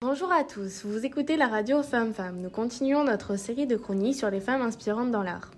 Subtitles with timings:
[0.00, 2.40] Bonjour à tous, vous écoutez la radio Femmes Femmes.
[2.40, 5.50] Nous continuons notre série de chroniques sur les femmes inspirantes dans l'art.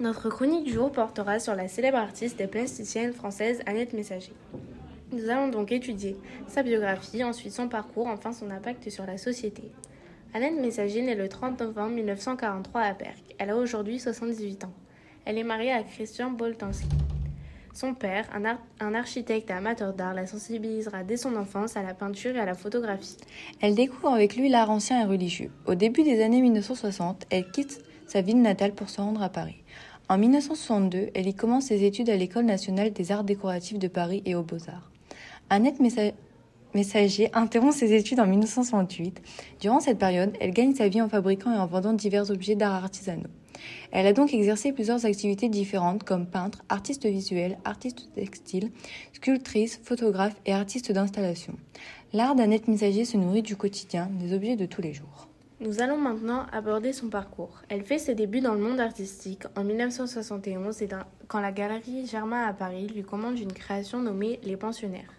[0.00, 4.32] Notre chronique du jour portera sur la célèbre artiste et plasticienne française Annette Messager.
[5.12, 6.16] Nous allons donc étudier
[6.48, 9.70] sa biographie, ensuite son parcours, enfin son impact sur la société.
[10.32, 13.22] Annette Messager naît le 30 novembre 1943 à Berck.
[13.38, 14.72] Elle a aujourd'hui 78 ans.
[15.26, 16.88] Elle est mariée à Christian Boltanski.
[17.74, 18.24] Son père,
[18.80, 22.44] un, architecte et amateur d'art, la sensibilisera dès son enfance à la peinture et à
[22.44, 23.16] la photographie.
[23.60, 25.50] Elle découvre avec lui l'art ancien et religieux.
[25.66, 29.56] Au début des années 1960, elle quitte sa ville natale pour se rendre à Paris.
[30.08, 34.22] En 1962, elle y commence ses études à l'École nationale des arts décoratifs de Paris
[34.24, 34.92] et aux Beaux-Arts.
[35.50, 35.80] Annette
[36.74, 39.20] Messager interrompt ses études en 1968.
[39.60, 42.84] Durant cette période, elle gagne sa vie en fabriquant et en vendant divers objets d'art
[42.84, 43.30] artisanaux.
[43.92, 48.70] Elle a donc exercé plusieurs activités différentes comme peintre, artiste visuel, artiste textile,
[49.12, 51.54] sculptrice, photographe et artiste d'installation.
[52.12, 55.28] L'art d'Annette Messager se nourrit du quotidien, des objets de tous les jours.
[55.60, 57.62] Nous allons maintenant aborder son parcours.
[57.68, 60.88] Elle fait ses débuts dans le monde artistique en 1971 et
[61.28, 65.12] quand la galerie Germain à Paris lui commande une création nommée Les Pensionnaires.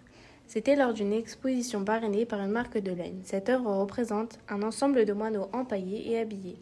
[0.46, 3.20] C'était lors d'une exposition parrainée par une marque de laine.
[3.24, 6.58] Cette œuvre représente un ensemble de moineaux empaillés et habillés.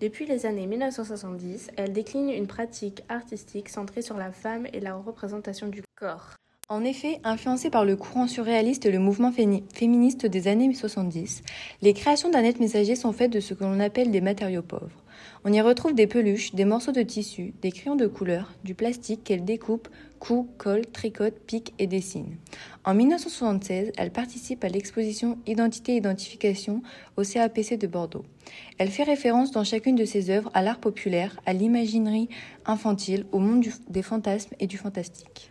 [0.00, 4.96] Depuis les années 1970, elle décline une pratique artistique centrée sur la femme et la
[4.96, 6.34] représentation du corps.
[6.70, 11.42] En effet, influencée par le courant surréaliste et le mouvement féministe des années 70,
[11.82, 15.04] les créations d'Annette Messager sont faites de ce que l'on appelle des matériaux pauvres.
[15.44, 19.24] On y retrouve des peluches, des morceaux de tissu, des crayons de couleur, du plastique
[19.24, 22.38] qu'elle découpe, coud, colle, tricote, pique et dessine.
[22.86, 26.82] En 1976, elle participe à l'exposition Identité-Identification
[27.18, 28.24] au CAPC de Bordeaux.
[28.78, 32.30] Elle fait référence dans chacune de ses œuvres à l'art populaire, à l'imaginerie
[32.64, 35.50] infantile, au monde des fantasmes et du fantastique.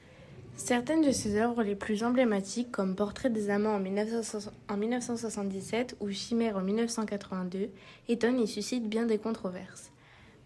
[0.55, 6.57] Certaines de ses œuvres les plus emblématiques, comme Portrait des amants en, 1977 ou Chimère
[6.57, 7.69] en 1982,
[8.07, 9.91] étonnent et suscitent bien des controverses,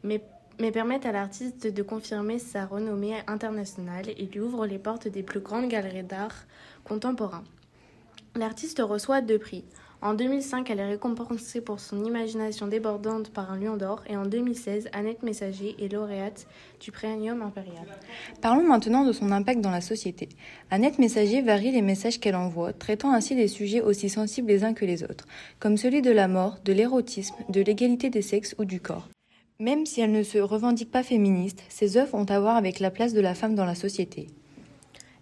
[0.04, 0.24] mais,
[0.72, 5.42] permettent à l'artiste de confirmer sa renommée internationale et lui ouvrent les portes des plus
[5.42, 6.46] grandes galeries d'art
[6.84, 7.44] contemporain.
[8.36, 9.66] L'artiste reçoit deux prix.
[10.00, 14.28] En 2005, elle est récompensée pour son imagination débordante par un lion d'or et en
[14.28, 16.46] 2016, Annette Messager est lauréate
[16.80, 17.88] du Premium Impérial.
[18.40, 20.30] Parlons maintenant de son impact dans la société.
[20.70, 24.76] Annette Messager varie les messages qu'elle envoie, traitant ainsi des sujets aussi sensibles les uns
[24.76, 25.26] que les autres,
[25.60, 29.10] comme celui de la mort, de l'érotisme, de l'égalité des sexes ou du corps.
[29.60, 32.92] Même si elle ne se revendique pas féministe, ses œuvres ont à voir avec la
[32.92, 34.28] place de la femme dans la société.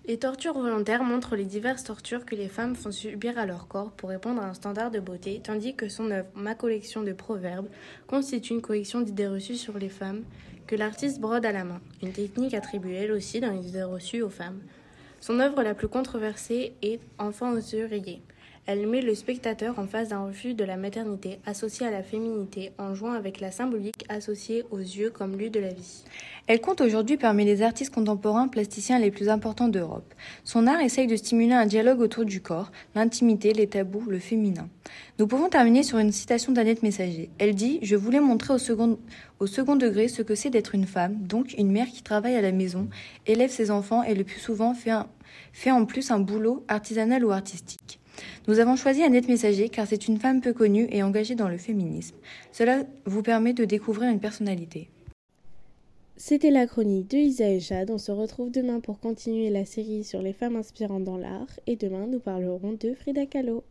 [0.07, 3.89] Les tortures volontaires montrent les diverses tortures que les femmes font subir à leur corps
[3.89, 7.69] pour répondre à un standard de beauté, tandis que son œuvre, Ma collection de proverbes,
[8.05, 10.21] constitue une collection d'idées reçues sur les femmes
[10.67, 14.21] que l'artiste brode à la main, une technique attribuée elle aussi dans les idées reçues
[14.21, 14.61] aux femmes.
[15.21, 18.21] Son œuvre la plus controversée est Enfant aux yeux rayés.
[18.67, 22.71] Elle met le spectateur en face d'un refus de la maternité associé à la féminité
[22.79, 26.03] en jouant avec la symbolique associée aux yeux comme lieu de la vie.
[26.47, 30.15] Elle compte aujourd'hui parmi les artistes contemporains plasticiens les plus importants d'Europe.
[30.43, 34.67] Son art essaye de stimuler un dialogue autour du corps, l'intimité, les tabous, le féminin.
[35.19, 37.29] Nous pouvons terminer sur une citation d'Annette Messager.
[37.37, 41.53] Elle dit Je voulais montrer au second, degré ce que c'est d'être une femme, donc
[41.59, 42.87] une mère qui travaille à la maison,
[43.27, 44.93] élève ses enfants et le plus souvent fait,
[45.53, 47.99] fait en plus un boulot artisanal ou artistique.
[48.47, 51.57] Nous avons choisi Annette Messager car c'est une femme peu connue et engagée dans le
[51.57, 52.15] féminisme.
[52.51, 54.89] Cela vous permet de découvrir une personnalité.
[56.17, 57.91] C'était la chronique de Isa et Jade.
[57.91, 61.59] On se retrouve demain pour continuer la série sur les femmes inspirantes dans l'art.
[61.67, 63.65] Et demain, nous parlerons de Frida Kahlo.